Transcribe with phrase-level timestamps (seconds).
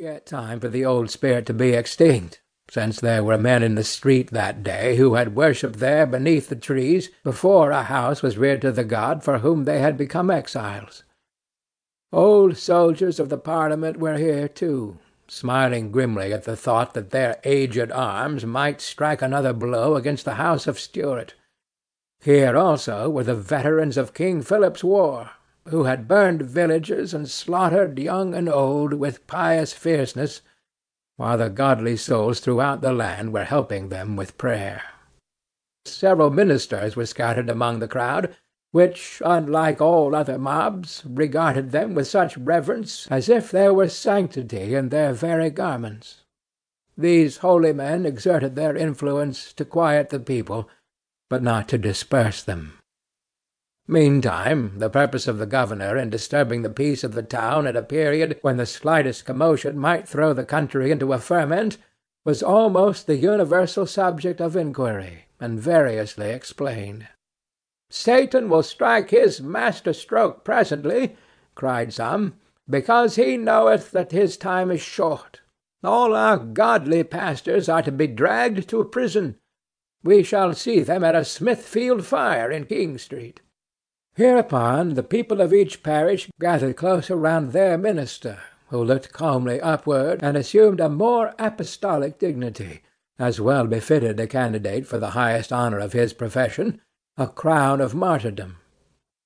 [0.00, 3.84] yet time for the old spirit to be extinct, since there were men in the
[3.84, 8.62] street that day who had worshipped there beneath the trees before a house was reared
[8.62, 11.04] to the god for whom they had become exiles.
[12.14, 17.38] Old soldiers of the Parliament were here too, smiling grimly at the thought that their
[17.44, 21.34] aged arms might strike another blow against the house of Stuart.
[22.22, 25.32] Here also were the veterans of King Philip's war,
[25.70, 30.42] who had burned villages and slaughtered young and old with pious fierceness,
[31.16, 34.82] while the godly souls throughout the land were helping them with prayer.
[35.84, 38.34] Several ministers were scattered among the crowd,
[38.72, 44.74] which, unlike all other mobs, regarded them with such reverence as if there were sanctity
[44.74, 46.22] in their very garments.
[46.96, 50.68] These holy men exerted their influence to quiet the people,
[51.28, 52.79] but not to disperse them.
[53.86, 57.82] Meantime, the purpose of the governor in disturbing the peace of the town at a
[57.82, 61.76] period when the slightest commotion might throw the country into a ferment
[62.24, 67.08] was almost the universal subject of inquiry, and variously explained.
[67.88, 71.16] Satan will strike his master stroke presently,
[71.54, 72.34] cried some,
[72.68, 75.40] because he knoweth that his time is short.
[75.82, 79.36] All our godly pastors are to be dragged to prison.
[80.04, 83.40] We shall see them at a Smithfield fire in King Street.
[84.20, 90.22] Hereupon the people of each parish gathered close around their minister, who looked calmly upward
[90.22, 92.82] and assumed a more apostolic dignity,
[93.18, 96.82] as well befitted a candidate for the highest honour of his profession,
[97.16, 98.58] a crown of martyrdom.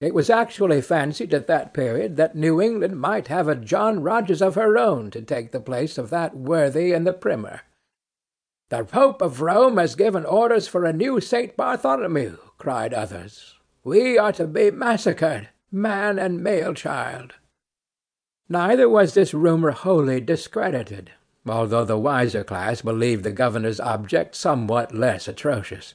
[0.00, 4.42] It was actually fancied at that period that New England might have a John Rogers
[4.42, 7.60] of her own to take the place of that worthy in the primer.
[8.70, 11.56] The Pope of Rome has given orders for a new St.
[11.56, 13.59] Bartholomew, cried others.
[13.82, 17.34] We are to be massacred, man and male child.
[18.46, 21.12] Neither was this rumour wholly discredited,
[21.46, 25.94] although the wiser class believed the governor's object somewhat less atrocious.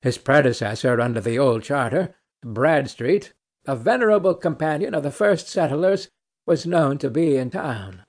[0.00, 3.32] His predecessor under the old charter, Bradstreet,
[3.66, 6.08] a venerable companion of the first settlers,
[6.46, 8.04] was known to be in town.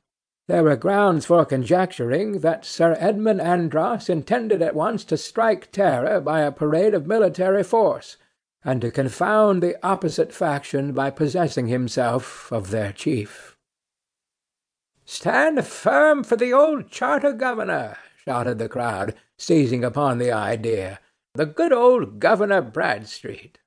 [0.47, 6.21] There were grounds for conjecturing that Sir Edmund Andros intended at once to strike terror
[6.21, 8.17] by a parade of military force,
[8.63, 13.57] and to confound the opposite faction by possessing himself of their chief.
[15.05, 20.99] "Stand firm for the old charter governor!" shouted the crowd, seizing upon the idea.
[21.33, 23.59] "The good old Governor Bradstreet!"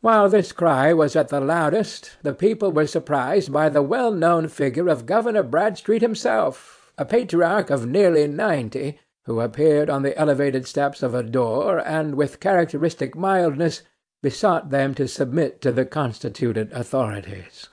[0.00, 4.48] While this cry was at the loudest, the people were surprised by the well known
[4.48, 10.66] figure of Governor Bradstreet himself, a patriarch of nearly ninety who appeared on the elevated
[10.66, 13.82] steps of a door, and with characteristic mildness
[14.24, 17.68] besought them to submit to the constituted authorities.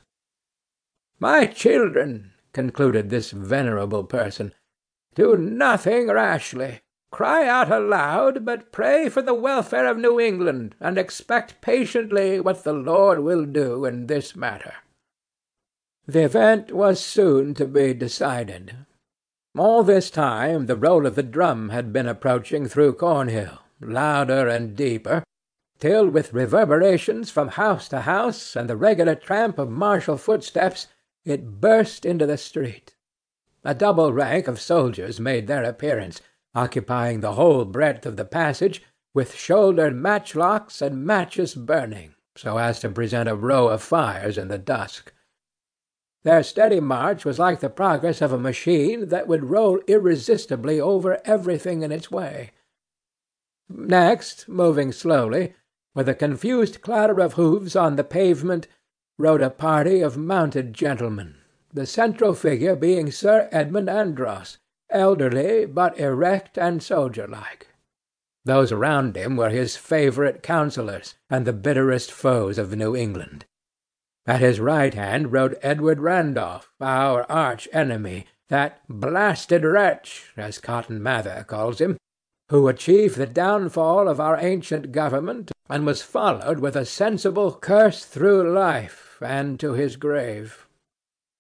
[1.20, 4.54] "My children," concluded this venerable person,
[5.16, 6.82] "do nothing rashly.
[7.12, 12.64] Cry out aloud, but pray for the welfare of New England, and expect patiently what
[12.64, 14.76] the Lord will do in this matter."
[16.06, 18.86] The event was soon to be decided.
[19.60, 24.76] All this time the roll of the drum had been approaching through Cornhill, louder and
[24.76, 25.24] deeper,
[25.80, 30.88] till with reverberations from house to house, and the regular tramp of martial footsteps,
[31.26, 32.96] it burst into the street.
[33.64, 36.22] A double rank of soldiers made their appearance,
[36.54, 38.84] occupying the whole breadth of the passage,
[39.16, 44.50] with shouldered matchlocks and matches burning, so as to present a row of fires in
[44.50, 45.14] the dusk.
[46.24, 51.20] Their steady march was like the progress of a machine that would roll irresistibly over
[51.26, 52.52] everything in its way.
[53.70, 55.54] Next, moving slowly,
[55.94, 58.68] with a confused clatter of hoofs on the pavement,
[59.18, 61.36] rode a party of mounted gentlemen,
[61.74, 64.58] the central figure being Sir Edmund Andros,
[64.90, 67.68] elderly, but erect and soldier-like.
[68.46, 73.46] Those around him were his favourite counsellors, and the bitterest foes of New England.
[74.28, 81.02] At his right hand rode Edward Randolph, our arch enemy, that blasted wretch, as Cotton
[81.02, 81.98] Mather calls him,
[82.50, 88.04] who achieved the downfall of our ancient government, and was followed with a sensible curse
[88.04, 90.68] through life, and to his grave.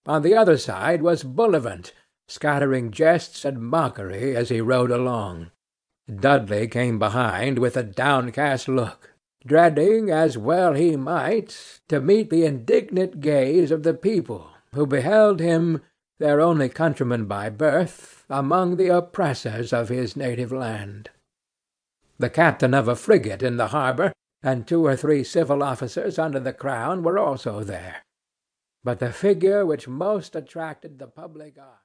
[0.05, 1.91] On the other side was Bullivant,
[2.29, 5.51] scattering jests and mockery as he rode along.
[6.13, 9.13] Dudley came behind with a downcast look,
[9.47, 15.39] dreading, as well he might, to meet the indignant gaze of the people, who beheld
[15.39, 15.81] him,
[16.19, 21.09] their only countryman by birth, among the oppressors of his native land.
[22.19, 24.13] The captain of a frigate in the harbour,
[24.43, 28.03] and two or three civil officers under the crown were also there.
[28.83, 31.75] But the figure which most attracted the public eye